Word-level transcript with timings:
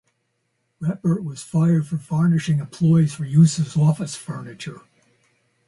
Ratbert 0.81 1.23
was 1.23 1.43
fired 1.43 1.85
for 1.85 1.97
varnishing 1.97 2.57
employees 2.57 3.13
for 3.13 3.23
use 3.23 3.59
as 3.59 3.77
office 3.77 4.15
furniture. 4.15 4.81